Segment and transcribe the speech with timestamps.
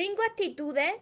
[0.00, 0.92] Cinco actitudes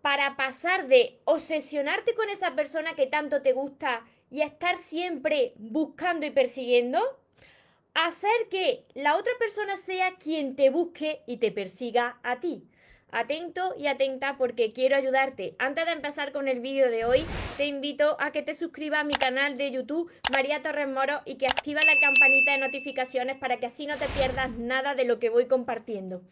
[0.00, 6.24] para pasar de obsesionarte con esa persona que tanto te gusta y estar siempre buscando
[6.24, 6.98] y persiguiendo,
[7.92, 12.66] a hacer que la otra persona sea quien te busque y te persiga a ti.
[13.10, 15.54] Atento y atenta porque quiero ayudarte.
[15.58, 17.26] Antes de empezar con el vídeo de hoy,
[17.58, 21.34] te invito a que te suscribas a mi canal de YouTube María Torres Moro y
[21.34, 25.18] que activa la campanita de notificaciones para que así no te pierdas nada de lo
[25.18, 26.22] que voy compartiendo.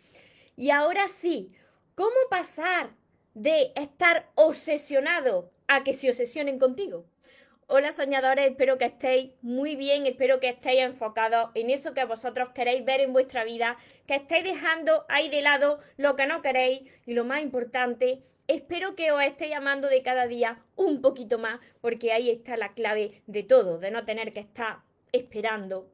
[0.57, 1.51] Y ahora sí,
[1.95, 2.91] ¿Cómo pasar
[3.35, 7.07] de estar obsesionado a que se obsesionen contigo?
[7.69, 12.49] Hola soñadores, espero que estéis muy bien, espero que estéis enfocados en eso que vosotros
[12.53, 16.83] queréis ver en vuestra vida, que estéis dejando ahí de lado lo que no queréis
[17.07, 21.61] y lo más importante, espero que os estéis llamando de cada día un poquito más,
[21.81, 24.81] porque ahí está la clave de todo, de no tener que estar
[25.13, 25.89] esperando,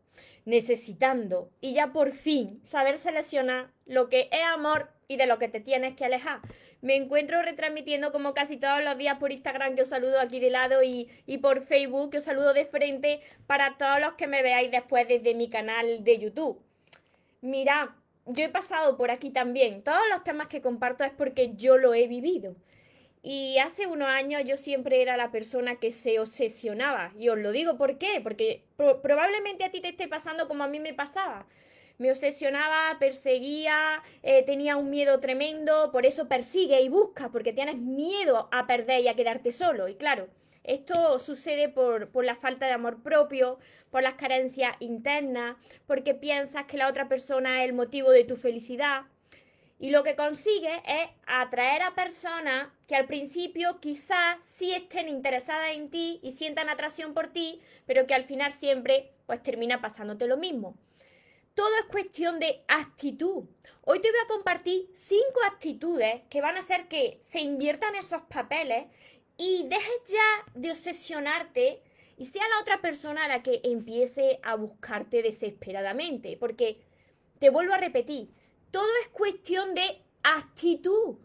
[0.47, 5.49] necesitando y ya por fin saber seleccionar lo que es amor y de lo que
[5.49, 6.41] te tienes que alejar.
[6.83, 10.51] Me encuentro retransmitiendo como casi todos los días por Instagram, que os saludo aquí de
[10.51, 14.71] lado, y, por Facebook, que os saludo de frente para todos los que me veáis
[14.71, 16.63] después desde mi canal de YouTube.
[17.41, 19.83] Mira, yo he pasado por aquí también.
[19.83, 22.55] Todos los temas que comparto es porque yo lo he vivido.
[23.21, 27.13] Y hace unos años yo siempre era la persona que se obsesionaba.
[27.19, 30.69] Y os lo digo por qué, porque probablemente a ti te esté pasando como a
[30.69, 31.47] mí me pasaba
[32.01, 37.77] me obsesionaba, perseguía, eh, tenía un miedo tremendo, por eso persigue y busca, porque tienes
[37.77, 39.87] miedo a perder y a quedarte solo.
[39.87, 40.27] Y claro,
[40.65, 43.59] esto sucede por, por, la falta de amor propio,
[43.91, 48.37] por las carencias internas, porque piensas que la otra persona es el motivo de tu
[48.37, 49.03] felicidad.
[49.79, 55.73] Y lo que consigue es atraer a personas que al principio quizás sí estén interesadas
[55.73, 60.27] en ti y sientan atracción por ti, pero que al final siempre pues termina pasándote
[60.27, 60.79] lo mismo.
[61.61, 63.45] Todo es cuestión de actitud.
[63.83, 68.23] Hoy te voy a compartir cinco actitudes que van a hacer que se inviertan esos
[68.23, 68.87] papeles
[69.37, 71.83] y dejes ya de obsesionarte
[72.17, 76.39] y sea la otra persona la que empiece a buscarte desesperadamente.
[76.39, 76.81] Porque,
[77.39, 78.31] te vuelvo a repetir,
[78.71, 81.19] todo es cuestión de actitud.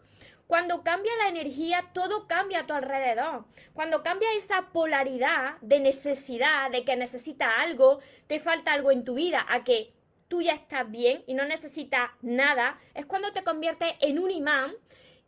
[0.46, 3.46] Cuando cambia la energía, todo cambia a tu alrededor.
[3.72, 9.14] Cuando cambia esa polaridad de necesidad, de que necesitas algo, te falta algo en tu
[9.14, 9.95] vida, a que
[10.28, 14.74] tú ya estás bien y no necesitas nada, es cuando te conviertes en un imán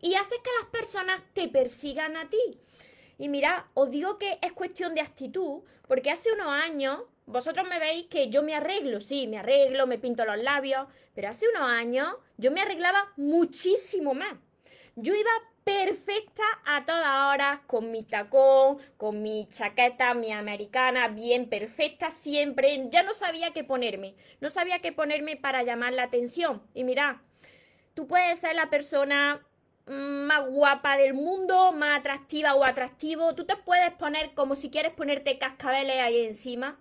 [0.01, 2.61] y haces que las personas te persigan a ti.
[3.19, 7.79] Y mira, os digo que es cuestión de actitud, porque hace unos años, vosotros me
[7.79, 11.69] veis que yo me arreglo, sí, me arreglo, me pinto los labios, pero hace unos
[11.69, 14.35] años yo me arreglaba muchísimo más.
[15.01, 15.31] Yo iba
[15.63, 22.89] perfecta a toda hora, con mi tacón, con mi chaqueta, mi americana, bien perfecta siempre.
[22.91, 26.65] Ya no sabía qué ponerme, no sabía qué ponerme para llamar la atención.
[26.75, 27.23] Y mira,
[27.95, 29.47] tú puedes ser la persona
[29.87, 33.37] más guapa del mundo, más atractiva o atractivo.
[33.37, 36.77] Tú te puedes poner como si quieres ponerte cascabeles ahí encima,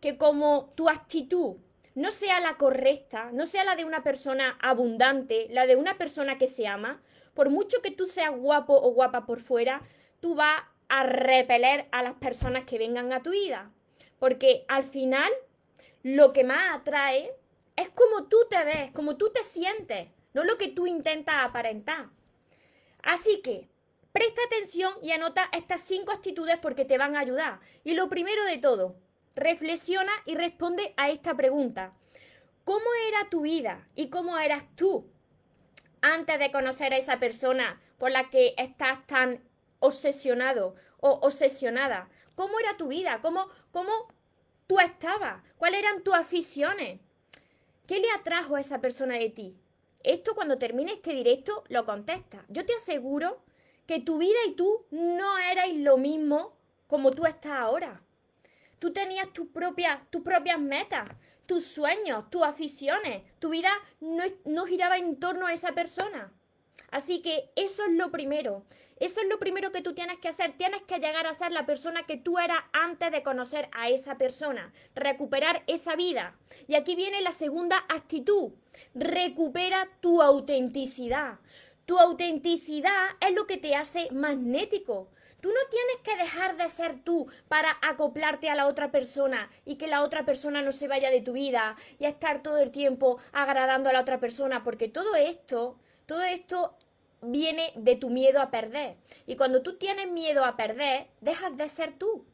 [0.00, 1.56] que como tu actitud
[2.00, 6.38] no sea la correcta, no sea la de una persona abundante, la de una persona
[6.38, 7.02] que se ama,
[7.34, 9.82] por mucho que tú seas guapo o guapa por fuera,
[10.18, 13.70] tú vas a repeler a las personas que vengan a tu vida.
[14.18, 15.30] Porque al final,
[16.02, 17.34] lo que más atrae
[17.76, 22.08] es como tú te ves, como tú te sientes, no lo que tú intentas aparentar.
[23.02, 23.68] Así que,
[24.10, 27.60] presta atención y anota estas cinco actitudes porque te van a ayudar.
[27.84, 28.96] Y lo primero de todo,
[29.40, 31.92] reflexiona y responde a esta pregunta.
[32.64, 35.06] ¿Cómo era tu vida y cómo eras tú
[36.02, 39.42] antes de conocer a esa persona por la que estás tan
[39.80, 42.08] obsesionado o obsesionada?
[42.34, 43.20] ¿Cómo era tu vida?
[43.22, 43.90] ¿Cómo, cómo
[44.66, 45.42] tú estabas?
[45.56, 47.00] ¿Cuáles eran tus aficiones?
[47.86, 49.56] ¿Qué le atrajo a esa persona de ti?
[50.02, 52.44] Esto cuando termine este directo lo contesta.
[52.48, 53.42] Yo te aseguro
[53.86, 56.56] que tu vida y tú no erais lo mismo
[56.86, 58.02] como tú estás ahora.
[58.80, 61.08] Tú tenías tus propias, tus propias metas,
[61.46, 63.22] tus sueños, tus aficiones.
[63.38, 66.32] Tu vida no, no giraba en torno a esa persona.
[66.90, 68.64] Así que eso es lo primero.
[69.00, 70.52] Eso es lo primero que tú tienes que hacer.
[70.58, 74.18] Tienes que llegar a ser la persona que tú eras antes de conocer a esa
[74.18, 74.72] persona.
[74.94, 76.36] Recuperar esa vida.
[76.68, 78.52] Y aquí viene la segunda actitud.
[78.94, 81.38] Recupera tu autenticidad.
[81.86, 85.10] Tu autenticidad es lo que te hace magnético.
[85.40, 89.76] Tú no tienes que dejar de ser tú para acoplarte a la otra persona y
[89.76, 93.18] que la otra persona no se vaya de tu vida y estar todo el tiempo
[93.32, 96.76] agradando a la otra persona, porque todo esto, todo esto
[97.22, 98.96] viene de tu miedo a perder.
[99.26, 102.26] Y cuando tú tienes miedo a perder, dejas de ser tú.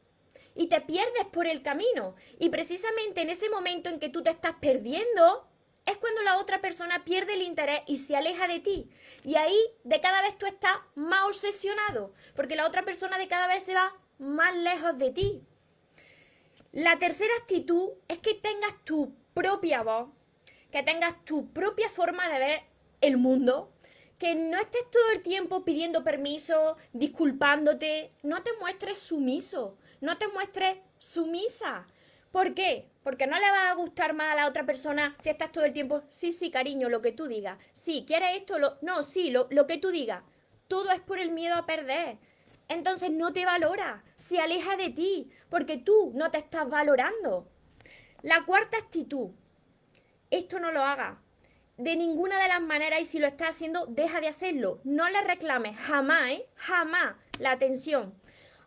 [0.55, 2.15] Y te pierdes por el camino.
[2.39, 5.46] Y precisamente en ese momento en que tú te estás perdiendo,
[5.87, 8.89] es cuando la otra persona pierde el interés y se aleja de ti.
[9.23, 13.47] Y ahí de cada vez tú estás más obsesionado, porque la otra persona de cada
[13.47, 15.41] vez se va más lejos de ti.
[16.73, 20.09] La tercera actitud es que tengas tu propia voz,
[20.71, 22.61] que tengas tu propia forma de ver
[22.99, 23.71] el mundo,
[24.19, 30.27] que no estés todo el tiempo pidiendo permiso, disculpándote, no te muestres sumiso, no te
[30.27, 31.87] muestres sumisa.
[32.31, 32.89] ¿Por qué?
[33.07, 35.71] Porque no le va a gustar más a la otra persona si estás todo el
[35.71, 37.57] tiempo, sí, sí, cariño, lo que tú digas.
[37.71, 38.59] Sí, ¿quieres esto?
[38.59, 38.77] Lo...
[38.81, 40.23] No, sí, lo, lo que tú digas.
[40.67, 42.17] Todo es por el miedo a perder.
[42.67, 47.47] Entonces no te valora, se aleja de ti, porque tú no te estás valorando.
[48.23, 49.29] La cuarta actitud,
[50.29, 51.21] esto no lo haga
[51.77, 54.81] de ninguna de las maneras y si lo estás haciendo, deja de hacerlo.
[54.83, 56.45] No le reclames jamás, ¿eh?
[56.55, 58.13] jamás la atención.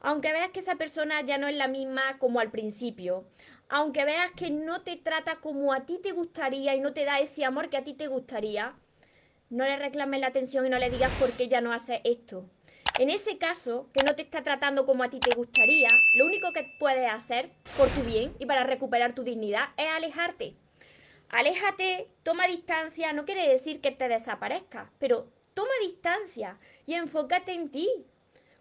[0.01, 3.27] Aunque veas que esa persona ya no es la misma como al principio,
[3.71, 7.21] aunque veas que no te trata como a ti te gustaría y no te da
[7.21, 8.75] ese amor que a ti te gustaría,
[9.49, 12.45] no le reclames la atención y no le digas por qué ya no hace esto.
[12.99, 16.53] En ese caso, que no te está tratando como a ti te gustaría, lo único
[16.53, 20.57] que puedes hacer por tu bien y para recuperar tu dignidad es alejarte.
[21.29, 27.71] Aléjate, toma distancia, no quiere decir que te desaparezcas, pero toma distancia y enfócate en
[27.71, 27.89] ti.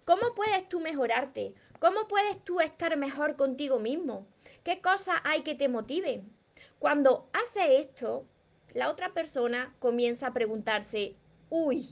[0.06, 1.56] ¿Cómo puedes tú mejorarte?
[1.80, 4.28] ¿Cómo puedes tú estar mejor contigo mismo?
[4.66, 6.30] ¿Qué cosas hay que te motiven?
[6.78, 8.26] Cuando hace esto,
[8.74, 11.16] la otra persona comienza a preguntarse,
[11.50, 11.88] uy,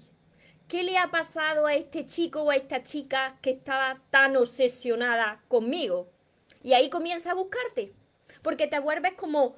[0.68, 5.42] ¿qué le ha pasado a este chico o a esta chica que estaba tan obsesionada
[5.48, 6.10] conmigo?
[6.62, 7.94] Y ahí comienza a buscarte,
[8.42, 9.56] porque te vuelves como,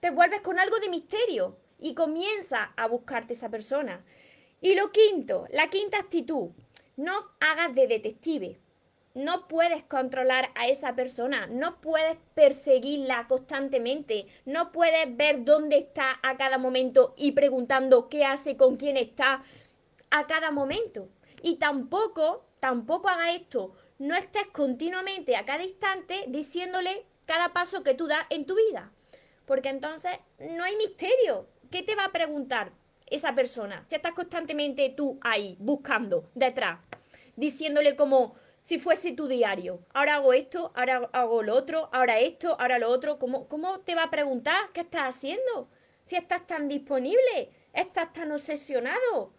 [0.00, 4.04] te vuelves con algo de misterio y comienza a buscarte esa persona.
[4.60, 6.50] Y lo quinto, la quinta actitud,
[6.98, 8.60] no hagas de detective.
[9.14, 16.20] No puedes controlar a esa persona, no puedes perseguirla constantemente, no puedes ver dónde está
[16.22, 19.42] a cada momento y preguntando qué hace, con quién está
[20.10, 21.08] a cada momento.
[21.42, 27.94] Y tampoco, tampoco haga esto, no estés continuamente a cada instante diciéndole cada paso que
[27.94, 28.92] tú das en tu vida.
[29.44, 31.48] Porque entonces no hay misterio.
[31.70, 32.72] ¿Qué te va a preguntar?
[33.10, 36.78] esa persona, si estás constantemente tú ahí, buscando, detrás,
[37.36, 42.56] diciéndole como si fuese tu diario, ahora hago esto, ahora hago lo otro, ahora esto,
[42.60, 45.68] ahora lo otro, ¿cómo, cómo te va a preguntar qué estás haciendo?
[46.04, 49.32] Si estás tan disponible, estás tan obsesionado.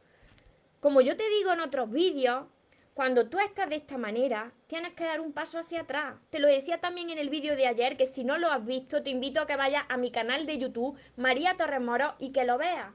[0.80, 2.48] Como yo te digo en otros vídeos,
[2.94, 6.16] cuando tú estás de esta manera, tienes que dar un paso hacia atrás.
[6.30, 9.04] Te lo decía también en el vídeo de ayer, que si no lo has visto,
[9.04, 12.44] te invito a que vayas a mi canal de YouTube, María Torres Moro, y que
[12.44, 12.92] lo veas.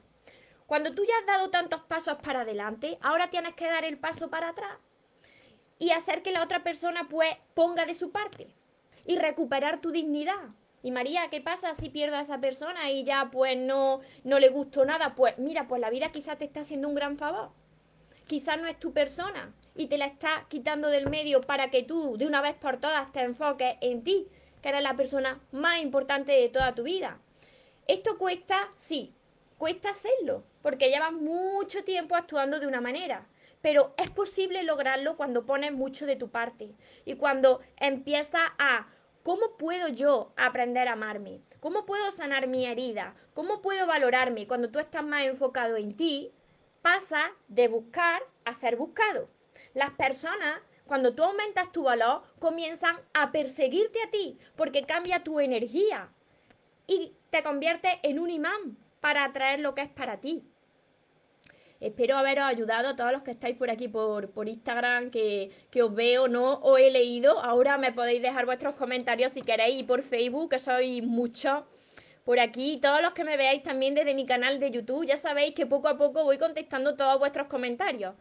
[0.67, 4.29] Cuando tú ya has dado tantos pasos para adelante, ahora tienes que dar el paso
[4.29, 4.77] para atrás
[5.79, 8.49] y hacer que la otra persona pues ponga de su parte
[9.05, 10.51] y recuperar tu dignidad.
[10.83, 14.49] Y María, ¿qué pasa si pierdo a esa persona y ya pues no, no le
[14.49, 15.15] gustó nada?
[15.15, 17.51] Pues mira, pues la vida quizás te está haciendo un gran favor.
[18.27, 22.17] Quizás no es tu persona y te la está quitando del medio para que tú
[22.17, 24.29] de una vez por todas te enfoques en ti,
[24.63, 27.19] que eres la persona más importante de toda tu vida.
[27.87, 29.13] Esto cuesta, sí,
[29.59, 33.27] cuesta hacerlo, porque llevas mucho tiempo actuando de una manera.
[33.67, 38.87] Pero es posible lograrlo cuando pones mucho de tu parte y cuando empiezas a
[39.25, 41.41] ¿Cómo puedo yo aprender a amarme?
[41.59, 43.17] ¿Cómo puedo sanar mi herida?
[43.35, 44.47] ¿Cómo puedo valorarme?
[44.47, 46.31] Cuando tú estás más enfocado en ti,
[46.81, 49.29] pasa de buscar a ser buscado.
[49.75, 55.41] Las personas, cuando tú aumentas tu valor, comienzan a perseguirte a ti porque cambia tu
[55.41, 56.13] energía
[56.87, 60.45] y te convierte en un imán para atraer lo que es para ti.
[61.87, 65.85] Espero haberos ayudado a todos los que estáis por aquí por, por Instagram, que, que,
[65.85, 67.39] os veo, no os he leído.
[67.39, 71.63] Ahora me podéis dejar vuestros comentarios si queréis y por Facebook, que sois muchos
[72.25, 72.81] por aquí.
[72.83, 75.87] Todos los que me veáis también desde mi canal de YouTube, ya sabéis que poco
[75.87, 78.17] a poco voy contestando todos vuestros comentarios.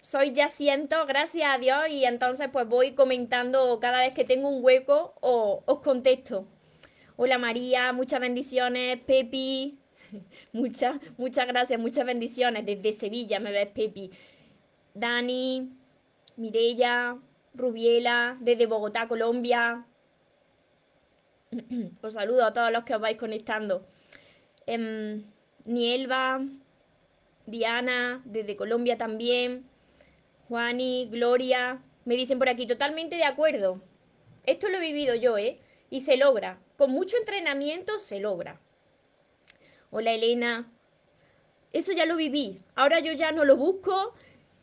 [0.00, 4.48] Soy ya cientos, gracias a Dios, y entonces pues voy comentando cada vez que tengo
[4.48, 6.46] un hueco o os contesto.
[7.16, 9.80] Hola María, muchas bendiciones, Pepi,
[10.52, 12.64] muchas, muchas gracias, muchas bendiciones.
[12.66, 14.10] Desde Sevilla me ves, Pepi.
[14.94, 15.72] Dani,
[16.36, 17.18] Mirella,
[17.54, 19.86] Rubiela, desde Bogotá, Colombia.
[22.02, 23.86] Os saludo a todos los que os vais conectando.
[24.66, 25.22] Em,
[25.64, 26.40] Nielva,
[27.46, 29.68] Diana, desde Colombia también.
[30.48, 31.82] Juani, Gloria.
[32.04, 33.80] Me dicen por aquí, totalmente de acuerdo.
[34.44, 35.60] Esto lo he vivido yo, ¿eh?
[35.90, 36.58] Y se logra.
[36.76, 38.60] Con mucho entrenamiento se logra.
[39.90, 40.70] Hola Elena.
[41.72, 42.58] Eso ya lo viví.
[42.74, 44.12] Ahora yo ya no lo busco.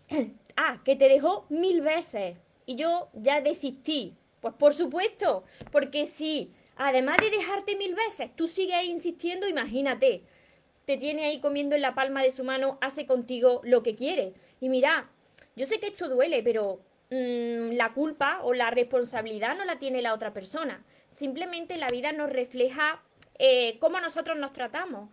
[0.56, 2.38] ah, que te dejó mil veces.
[2.68, 4.14] Y yo ya desistí.
[4.40, 5.44] Pues por supuesto.
[5.72, 10.22] Porque si, además de dejarte mil veces, tú sigues insistiendo, imagínate.
[10.86, 14.34] te tiene ahí comiendo en la palma de su mano, hace contigo lo que quiere.
[14.62, 15.10] Y mira,
[15.56, 20.04] yo sé que esto duele, pero mm, la culpa o la responsabilidad no la tiene
[20.04, 20.86] la otra persona.
[21.10, 23.02] Simplemente la vida nos refleja
[23.40, 25.10] eh, cómo nosotros nos tratamos.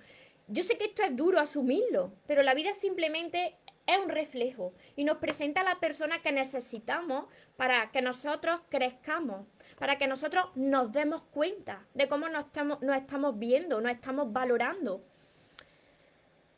[0.48, 5.04] Yo sé que esto es duro asumirlo, pero la vida simplemente es un reflejo y
[5.04, 7.26] nos presenta a la persona que necesitamos
[7.56, 9.46] para que nosotros crezcamos,
[9.78, 14.32] para que nosotros nos demos cuenta de cómo nos estamos, nos estamos viendo, nos estamos
[14.32, 15.02] valorando.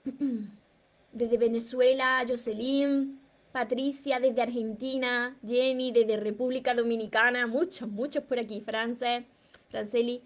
[1.13, 3.21] Desde Venezuela, Jocelyn,
[3.53, 9.23] Patricia desde Argentina, Jenny desde República Dominicana, muchos, muchos por aquí, Frances,
[9.69, 10.21] Franceli.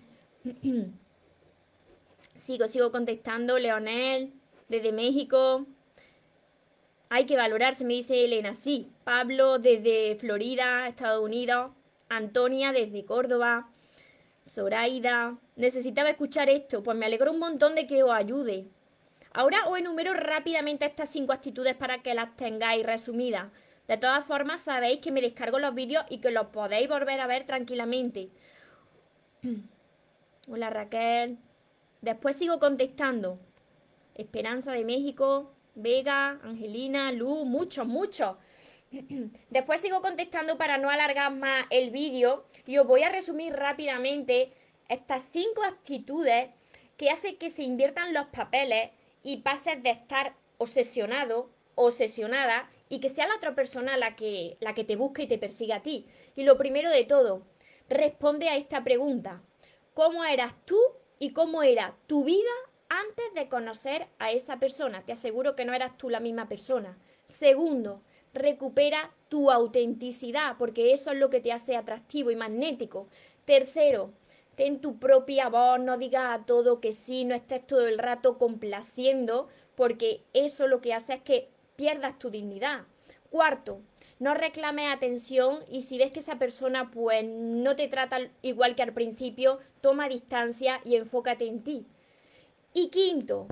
[2.38, 4.32] sigo, sigo contestando, Leonel,
[4.68, 5.66] desde México,
[7.10, 8.54] hay que valorarse, me dice Elena.
[8.54, 11.72] Sí, Pablo desde Florida, Estados Unidos.
[12.08, 13.70] Antonia desde Córdoba.
[14.46, 15.38] Zoraida.
[15.56, 18.66] Necesitaba escuchar esto, pues me alegro un montón de que os ayude.
[19.32, 23.48] Ahora os enumero rápidamente estas cinco actitudes para que las tengáis resumidas.
[23.86, 27.26] De todas formas, sabéis que me descargo los vídeos y que los podéis volver a
[27.26, 28.30] ver tranquilamente.
[30.48, 31.38] Hola Raquel.
[32.00, 33.38] Después sigo contestando.
[34.14, 35.52] Esperanza de México.
[35.74, 38.36] Vega, Angelina, Lu, muchos, muchos.
[39.50, 44.52] Después sigo contestando para no alargar más el vídeo y os voy a resumir rápidamente
[44.88, 46.50] estas cinco actitudes
[46.96, 48.90] que hacen que se inviertan los papeles
[49.22, 54.74] y pases de estar obsesionado, obsesionada y que sea la otra persona la que, la
[54.74, 56.06] que te busque y te persiga a ti.
[56.34, 57.42] Y lo primero de todo,
[57.88, 59.42] responde a esta pregunta.
[59.94, 60.78] ¿Cómo eras tú
[61.18, 62.50] y cómo era tu vida
[62.88, 65.02] antes de conocer a esa persona.
[65.04, 66.98] Te aseguro que no eras tú la misma persona.
[67.26, 73.08] Segundo, recupera tu autenticidad, porque eso es lo que te hace atractivo y magnético.
[73.44, 74.12] Tercero,
[74.54, 78.38] ten tu propia voz, no digas a todo que sí, no estés todo el rato
[78.38, 82.86] complaciendo, porque eso lo que hace es que pierdas tu dignidad.
[83.30, 83.80] Cuarto,
[84.18, 88.82] no reclames atención y si ves que esa persona pues no te trata igual que
[88.82, 91.86] al principio, toma distancia y enfócate en ti.
[92.74, 93.46] Y quinto,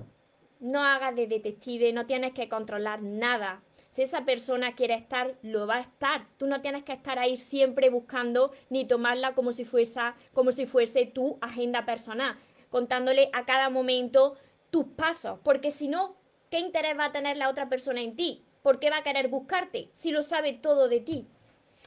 [0.61, 3.63] no hagas de detective, no tienes que controlar nada.
[3.91, 6.27] Si esa persona quiere estar, lo va a estar.
[6.37, 10.01] Tú no tienes que estar ahí siempre buscando ni tomarla como si fuese,
[10.35, 12.37] como si fuese tu agenda personal,
[12.69, 14.37] contándole a cada momento
[14.71, 16.17] tus pasos, porque si no,
[16.51, 18.45] ¿qué interés va a tener la otra persona en ti?
[18.67, 21.25] ¿Por qué va a querer buscarte si lo sabe todo de ti?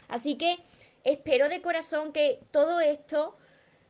[0.08, 0.60] Así que
[1.04, 3.36] espero de corazón que todo esto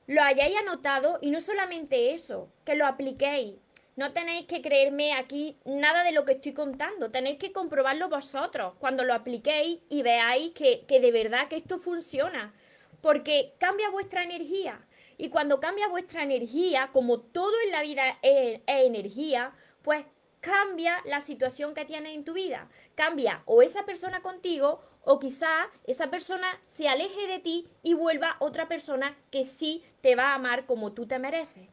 [0.07, 3.53] lo hayáis anotado y no solamente eso, que lo apliquéis.
[3.95, 8.73] No tenéis que creerme aquí nada de lo que estoy contando, tenéis que comprobarlo vosotros
[8.79, 12.55] cuando lo apliquéis y veáis que, de verdad que esto funciona,
[13.01, 14.83] porque cambia vuestra energía.
[15.15, 19.53] Y cuando cambia vuestra energía, como todo en la vida es, energía,
[19.83, 20.05] pues
[20.41, 22.69] cambia la situación que tienes en tu vida.
[22.95, 28.37] Cambia o esa persona contigo o quizá esa persona se aleje de ti y vuelva
[28.39, 31.67] otra persona que sí te va a amar como tú te mereces.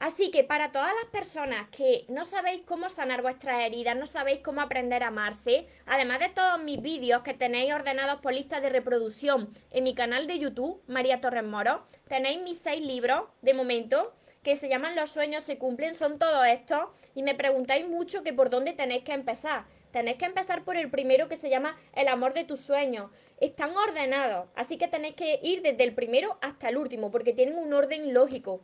[0.00, 4.40] Así que para todas las personas que no sabéis cómo sanar vuestras heridas, no sabéis
[4.40, 8.70] cómo aprender a amarse, además de todos mis vídeos que tenéis ordenados por lista de
[8.70, 14.14] reproducción en mi canal de YouTube, María Torres Moro, tenéis mis seis libros de momento
[14.42, 18.32] que se llaman Los sueños se cumplen, son todos estos y me preguntáis mucho que
[18.32, 19.64] por dónde tenéis que empezar.
[19.90, 23.10] Tenéis que empezar por el primero que se llama El amor de tus sueños.
[23.38, 27.58] Están ordenados, así que tenéis que ir desde el primero hasta el último, porque tienen
[27.58, 28.60] un orden lógico.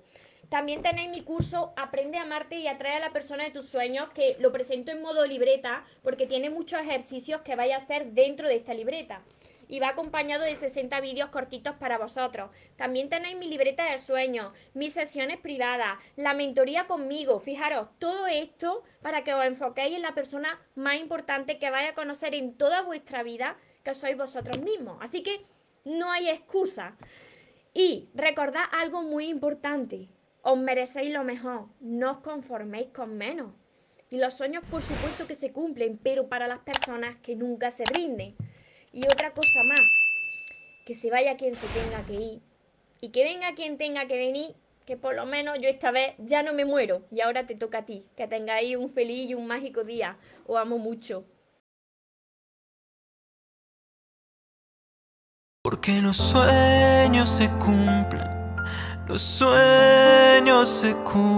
[0.48, 4.10] También tenéis mi curso Aprende a amarte y atrae a la persona de tus sueños,
[4.10, 8.46] que lo presento en modo libreta, porque tiene muchos ejercicios que vais a hacer dentro
[8.48, 9.22] de esta libreta
[9.68, 12.50] y va acompañado de 60 vídeos cortitos para vosotros.
[12.76, 17.40] También tenéis mi libreta de sueños, mis sesiones privadas, la mentoría conmigo.
[17.40, 21.94] Fijaros, todo esto para que os enfoquéis en la persona más importante que vais a
[21.94, 24.98] conocer en toda vuestra vida, que sois vosotros mismos.
[25.00, 25.46] Así que
[25.84, 26.96] no hay excusa.
[27.72, 30.08] Y recordad algo muy importante.
[30.42, 31.66] Os merecéis lo mejor.
[31.80, 33.52] No os conforméis con menos.
[34.08, 37.84] Y los sueños, por supuesto, que se cumplen, pero para las personas que nunca se
[37.84, 38.36] rinden.
[38.96, 39.82] Y otra cosa más,
[40.86, 42.40] que se vaya quien se tenga que ir.
[43.02, 44.54] Y que venga quien tenga que venir,
[44.86, 47.02] que por lo menos yo esta vez ya no me muero.
[47.12, 48.06] Y ahora te toca a ti.
[48.16, 50.16] Que tengáis un feliz y un mágico día.
[50.46, 51.26] Os amo mucho.
[55.62, 58.56] Porque los sueños se cumplen,
[59.08, 61.36] los sueños se cumplen.